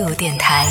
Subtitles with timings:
[0.00, 0.66] 度电台，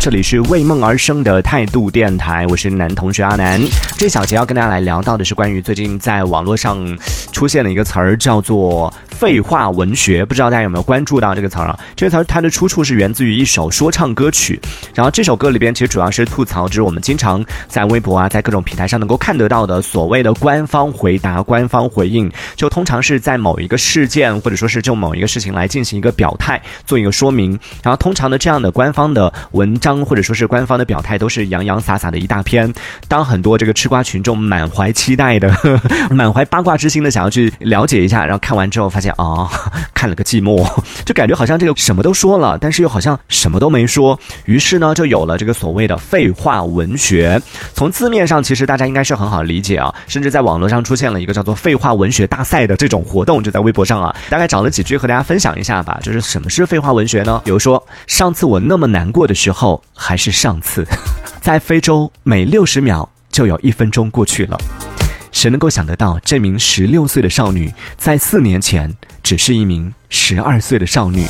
[0.00, 3.60] 这里是为梦而生的态度电台，我是男同学阿南。
[3.98, 6.96] 这小节要跟大家来聊到的是关于最近在网络上
[7.30, 10.24] 出现了一个词儿，叫做废话文学。
[10.24, 11.78] 不知道大家有没有关注到这个词儿啊？
[11.94, 14.58] 这个词儿它的出处是源自于一首说唱歌曲，
[14.94, 27.58] 然后这首歌里边其实主要是吐槽，就是我们经常在微博啊，在各种平台上能够看得到的所谓的官方回答、官方回应，就通常是在某一个事件或者说是就某一个事情来进行一个表态，做一个说明。
[27.82, 32.72] 然后通常的这样的官方的文章或者说是官方的表态都是洋洋洒洒的一大篇。
[33.08, 35.52] 当很多这个吃瓜群众满怀期待的、
[36.10, 39.48] 满怀八卦之心的想要去了解一下，然后看完之后发现啊，
[39.94, 40.66] 看了个寂寞，
[41.04, 44.18] 就感觉好像这个什么都说了，但是又好像什么都没说。
[44.44, 47.40] 于是呢，就有了这个所谓的废话文学。
[47.74, 55.98] 从字面上，其实大家应该是很好理解啊，甚至在网络上出现了一个叫做“废话文学大赛”的这种活动，就在微博上啊，大概找了几句和大家分享一下吧。
[56.02, 57.40] 就是什么是废话文学呢？
[57.44, 60.86] 比如说，上次我那么难过的时候，还是上次，
[61.40, 64.58] 在非洲每六十秒就有一分钟过去了。
[65.32, 71.26] 谁能够想得到，这名十六岁的少女在四年前只是一名十二岁的少女？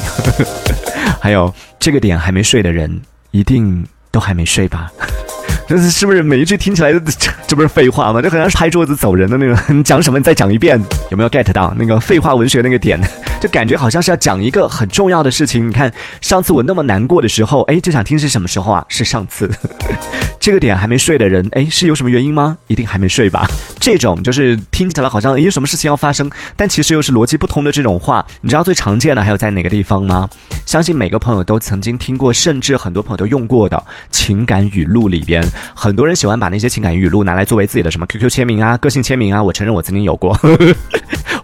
[1.20, 4.92] 还有这个点还没睡的人，一定都还没睡吧？
[5.66, 7.00] 这是不是每一句听起来这
[7.46, 8.20] 这不是废话吗？
[8.20, 9.58] 这好像是拍桌子走人的那种。
[9.74, 10.18] 你讲什么？
[10.18, 10.78] 你再讲一遍，
[11.10, 13.00] 有没有 get 到那个废话文学那个点？
[13.44, 15.68] 就感觉好像是要讲一个很重要的事情。
[15.68, 15.92] 你看，
[16.22, 18.82] 上次我那么难过的时候，哎，就想听是什么时候啊？
[18.88, 19.50] 是上次。
[20.40, 22.56] 这个点还没睡的人，哎，是有什么原因吗？
[22.68, 23.46] 一定还没睡吧？
[23.78, 30.26] 这种就是听起来好像有什么事情要发生，但其实又是逻辑不通的这种话，你知道最常见的还有在哪个地方吗？
[30.64, 39.42] 相信每个朋友都曾经听过，甚至很多朋友都用过的情感语录里边，很多人喜欢把那些情感语录拿来作为自己的什么 QQ 签名啊、个性签名啊。
[39.42, 40.34] 我承认我曾经有过，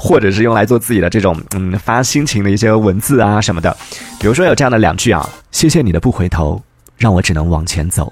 [0.02, 3.76] 或者是用来做自己的这种嗯发心情的一些文字啊什么的。
[4.18, 6.60] 比如说有这样的两句啊：谢谢你的不回头，
[6.96, 8.10] 让我只能往前走。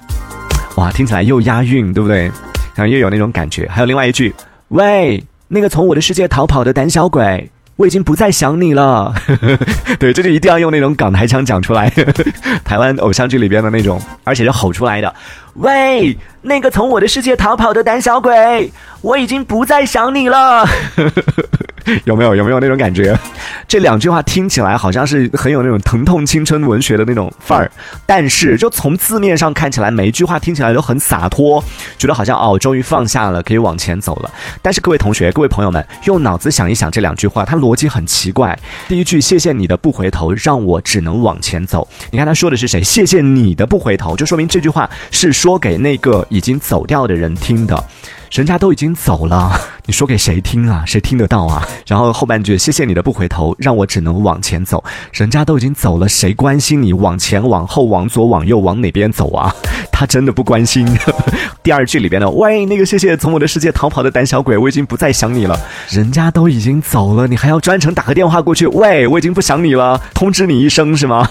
[0.76, 2.30] 哇，听起来又押韵，对不对？
[2.74, 3.66] 然后又有那种感觉。
[3.68, 4.34] 还有另外一句，
[4.68, 9.12] 喂，那个从我的世界逃跑的胆小鬼，我已经不再想你了。
[9.98, 11.90] 对，这就一定要用那种港台腔讲出来，
[12.64, 15.12] 台湾偶像剧里边的那种，而且是吼出来的。
[15.54, 18.70] 喂，那个从我的世界逃跑的胆小鬼，
[19.00, 20.64] 我已经不再想你了。
[22.04, 23.18] 有没有有没有那种感觉？
[23.66, 27.70] 这两句话听起来好像是很有那种疼痛青春文学的那种范儿，
[28.06, 31.62] 但是就从字面上看起来，每一句话听起来都很洒脱，
[31.96, 34.30] 觉得好像哦，终于放下了，可以往前走了。
[34.62, 38.58] 但是各位同学、各位朋友们，用脑子想一想这两句话，它逻辑很奇怪。
[38.86, 41.86] 第一句，谢谢你的不回头，让我只能往前走。
[42.10, 42.82] 你看他说的是谁？
[42.82, 47.84] 谢谢你的不回头，就说明这句话是说给那个已经走掉的人听的。
[48.30, 50.84] 人家都已经走了， 你说给谁听啊？
[50.86, 51.66] 谁听得到啊？
[51.86, 54.82] 然后后半句，谢谢你的不回头，让我只能往前走。
[55.12, 59.54] 人家都已经走了，谁关心你往前、往后、往左、往右、往哪边走啊？
[59.90, 60.86] 他真的不关心。
[61.62, 65.58] 第二句里边的，喂，那个谢谢从我的世界逃跑的胆小鬼，我已经不再想你了。
[65.88, 68.66] 人家都已经走了，你还要专程打个电话过去？
[68.66, 71.28] 喂，我已经不想你了，通知你一声是吗？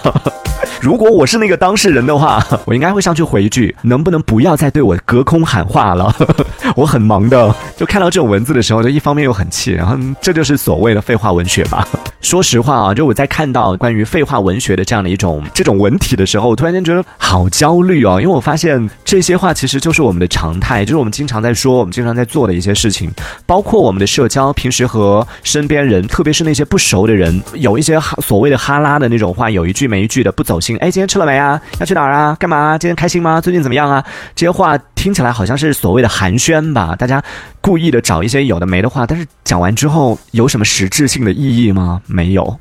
[0.80, 6.14] 如果我是那个当事人的话， 我应该会上去回一句：能不能不要再对我隔空喊话了？
[6.76, 7.54] 我很忙的。
[7.76, 11.86] 就看到这种文字的时候，就一方面又很气，然后这就是所谓的废话文学吧。
[12.20, 23.10] 说实话啊，就我在看到关于废话文学的这样的一种这种文体的时候，我突然间觉得好焦虑哦，因为我发现这些话其实就是我们的常态，就是我们经常在说、我们经常在做的一些事情，
[23.46, 31.60] 包括我们的社交，平时和身边人，特别是那些不熟的人，有一些哈所谓的哈拉的那种话，有一句没一句的不走心哎，今天吃了没啊？
[31.80, 32.36] 要去哪儿啊？
[32.38, 32.76] 干嘛？
[32.78, 33.40] 今天开心吗？
[33.40, 34.04] 最近怎么样啊？
[34.34, 36.94] 这些话听起来好像是所谓的寒暄吧？
[36.96, 37.22] 大家
[37.60, 42.02] 故意的找一些有的没的话，但是讲完之后有什么实质性的意义吗？
[42.06, 42.58] 没有。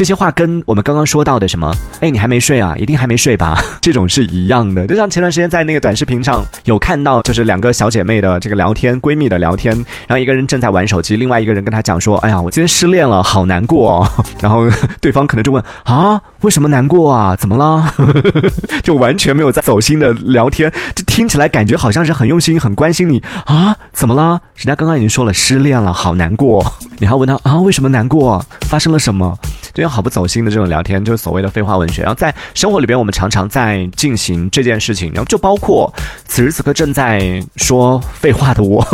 [0.00, 2.74] 这些话跟我们刚刚说到的什么，哎，你还没睡啊？
[2.78, 3.62] 一定还没睡吧？
[3.82, 4.86] 这种是一样的。
[4.86, 9.74] 就像前段时间在那个短视频上有看到，就是两个小姐妹的这个聊天，闺蜜的聊天，
[10.06, 14.00] 然后一个人正在玩手机，另外一个人跟她讲说，哎呀，我今天失恋了，好难过。
[14.00, 14.24] 哦。
[14.40, 14.66] 然后
[15.02, 17.36] 对方可能就问啊，为什么难过啊？
[17.36, 17.92] 怎么了？
[18.82, 23.76] 就完全没有在走心的聊天，这听起来感觉好像是很用心、很关心你啊？
[23.92, 24.40] 怎么了？
[24.54, 26.64] 人家刚刚已经说了失恋了，好难过，
[26.96, 28.42] 你还问他啊，为什么难过？
[28.62, 29.38] 发生了什么？
[29.72, 32.02] 这样好不走心的这种聊天，就是所谓的废话文学。
[32.02, 35.92] 然后在生活里边，我们常常在进行这件事情，然后就包括
[36.26, 38.86] 此时此刻正在说废话的我，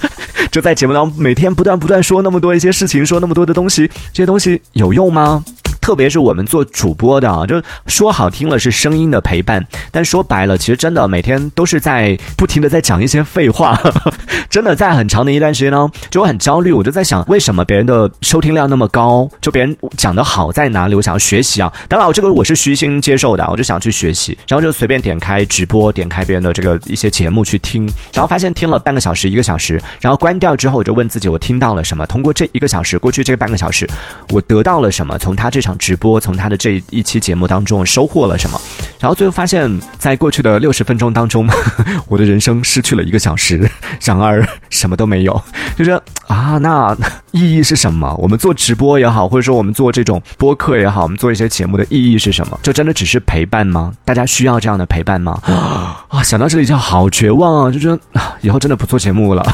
[0.50, 5.44] 就在节目当中每天不断不断说那么多一些事情，说那么多的东西，这些东西有用吗？
[5.82, 13.78] 特别是我们做主播的啊，就说好听了是声音的陪伴，但说白了，其实真的每天都是在不停的在讲一些废话。
[14.48, 16.72] 真的在很长的一段时间呢，就我很焦虑。
[16.72, 19.28] 我就在想，为什么别人的收听量那么高？
[19.40, 20.94] 就别人讲的好在哪里？
[20.94, 21.72] 我想要学习啊。
[21.88, 32.06] 当然，我这个我是虚心接受的，我就想去学习，然后就随便点开直播，点开别人的这个一些节目去听，然后发现听了半个小时、一个小时，然后关掉之后，我就问自己，我听到了什么？
[32.06, 33.88] 通过这一个小时，过去这半个小时，
[34.28, 35.18] 我得到了什么？
[35.18, 38.60] 从他这场直播，从他的这一期节目当中收获了什么？
[38.98, 41.48] 然后最后发现，在过去的六十分钟当中，
[42.06, 43.70] 我的人生失去了一个小时。
[44.04, 44.46] 然而。
[44.70, 45.42] 什么都没有，
[45.76, 45.90] 就是
[46.26, 46.96] 啊，那
[47.30, 48.14] 意义是什么？
[48.16, 52.58] 我们做直播也好，或者说我们做这种播客也好，我们做一些节目的意义是什么？
[52.62, 53.92] 就真的只是陪伴吗？
[54.04, 55.38] 大家需要这样的陪伴吗？
[56.08, 57.70] 啊，想到这里就好绝望啊！
[57.70, 57.98] 就觉得
[58.40, 59.44] 以后真的不做节目了，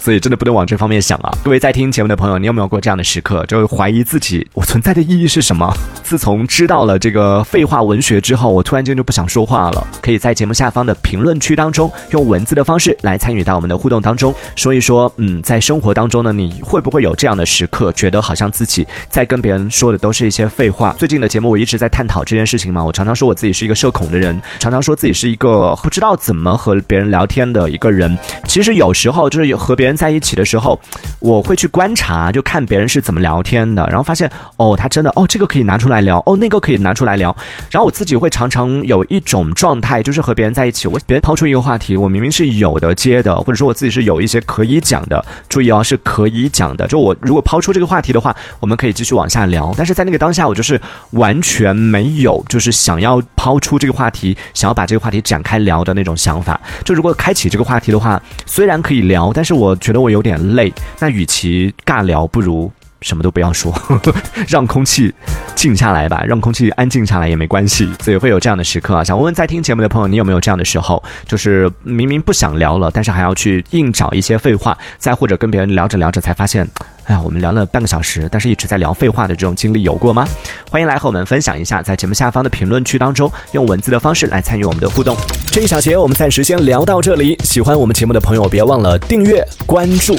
[0.00, 1.32] 所以真的不能往这方面想啊！
[1.44, 5.72] 各位在听节目的朋友，你有没有过这样的时刻，就怀疑自己我存在的意义是什么？
[6.02, 9.86] 自从知道了这个废话文学之后，我突然间就不想说话了。
[10.00, 14.32] 可以在节目下方的评论区当中，用文字的方式来参与到我们的互动当中。
[14.54, 20.94] 说一说，嗯，在生活当中呢，你会不会有这样的时刻，觉得好像自己在跟别人说的都是一些废话？
[20.98, 28.16] 最近的节目我一直在探讨这件事情嘛，我常常说我自己是一个社恐的人，常常说自己是一个不知道怎么和别人聊天的一个人。
[28.46, 30.78] 其实有时候就是和别人在一起的时候，
[31.18, 37.34] 我会去观察，就看别人是怎么聊天的，然后发现哦，他真哦，这个可以拿出来聊，哦，那个可以拿出来聊。
[37.70, 44.16] 然后我自己会常常有一种状态，就是和别人在一起，我别人抛出一个话题，我明明是有的接的，或者说我自己是有。
[44.16, 46.84] 一些可以讲的，注意哦，是可以讲的。
[46.88, 49.72] 就我如果抛出这个话题的话，我们可以继续往下聊。
[49.76, 50.80] 但是在那个当下，我就是
[51.10, 56.60] 完全没有，就是想要抛出这个话题，想要把这个话题展开聊的那种想法。
[56.82, 60.72] 就如果开启这个话题的话，虽然可以聊，但是我觉得我有点累。
[60.98, 62.72] 那与其尬聊，不如。
[63.06, 63.72] 什么都不要说，
[64.48, 65.14] 让空气
[65.54, 69.04] 静下来吧，让空气安静下来也没关系，所以会有这样的时刻啊。
[69.04, 71.00] 想问问在听节目的朋友，你有没有这样的时候？
[71.24, 76.68] 就是明明不想聊了，但是还要去硬找一些废话，再或者跟别人聊着聊着才发现。
[77.04, 80.26] 哎呀，我们聊了半个小时，但是一直在聊废话的这种经历有过吗？
[80.68, 85.16] 欢迎来和我们分享一下，在节目下方的评论区当中，用文字的方式来参与我们的互动。
[85.52, 90.18] 这一小节我们暂时先聊到这里，喜欢我们节目的朋友别忘了订阅关注。